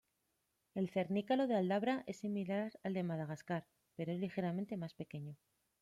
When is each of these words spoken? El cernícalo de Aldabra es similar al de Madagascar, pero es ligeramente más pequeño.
El 0.73 0.89
cernícalo 0.89 1.45
de 1.45 1.53
Aldabra 1.55 2.03
es 2.07 2.17
similar 2.17 2.71
al 2.81 2.95
de 2.95 3.03
Madagascar, 3.03 3.67
pero 3.95 4.11
es 4.11 4.19
ligeramente 4.19 4.75
más 4.75 4.95
pequeño. 4.95 5.37